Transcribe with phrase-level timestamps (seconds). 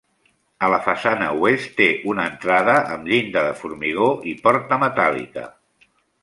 [0.67, 5.47] A la façana oest, té una entrada amb llinda de formigó i porta metàl·lica.